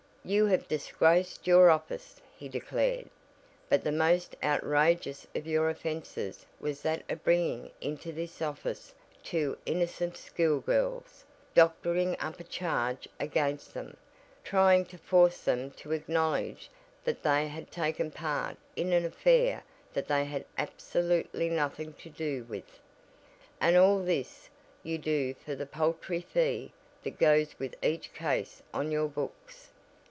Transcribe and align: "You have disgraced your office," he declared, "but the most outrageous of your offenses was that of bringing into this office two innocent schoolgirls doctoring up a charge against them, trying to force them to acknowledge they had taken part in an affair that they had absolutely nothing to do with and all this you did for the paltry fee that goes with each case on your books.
"You 0.23 0.45
have 0.45 0.67
disgraced 0.67 1.47
your 1.47 1.71
office," 1.71 2.17
he 2.37 2.47
declared, 2.47 3.09
"but 3.69 3.83
the 3.83 3.91
most 3.91 4.35
outrageous 4.43 5.25
of 5.33 5.47
your 5.47 5.67
offenses 5.67 6.45
was 6.59 6.83
that 6.83 7.01
of 7.09 7.23
bringing 7.23 7.71
into 7.81 8.11
this 8.11 8.39
office 8.39 8.93
two 9.23 9.57
innocent 9.65 10.15
schoolgirls 10.17 11.25
doctoring 11.55 12.15
up 12.19 12.39
a 12.39 12.43
charge 12.43 13.07
against 13.19 13.73
them, 13.73 13.97
trying 14.43 14.85
to 14.85 14.97
force 14.99 15.39
them 15.39 15.71
to 15.71 15.91
acknowledge 15.91 16.69
they 17.03 17.47
had 17.47 17.71
taken 17.71 18.11
part 18.11 18.57
in 18.75 18.93
an 18.93 19.05
affair 19.05 19.63
that 19.91 20.07
they 20.07 20.23
had 20.25 20.45
absolutely 20.55 21.49
nothing 21.49 21.93
to 21.93 22.11
do 22.11 22.43
with 22.43 22.77
and 23.59 23.75
all 23.75 23.97
this 24.03 24.51
you 24.83 24.99
did 24.99 25.35
for 25.39 25.55
the 25.55 25.65
paltry 25.65 26.21
fee 26.21 26.71
that 27.01 27.17
goes 27.17 27.57
with 27.57 27.73
each 27.83 28.13
case 28.13 28.61
on 28.71 28.91
your 28.91 29.07
books. 29.07 29.69